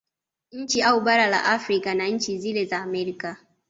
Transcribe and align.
Nchi 0.51 0.83
au 0.83 1.01
bara 1.01 1.27
la 1.27 1.45
Afrika 1.45 1.95
na 1.95 2.07
nchi 2.07 2.37
zile 2.39 2.65
za 2.65 2.79
Amerika 2.79 3.37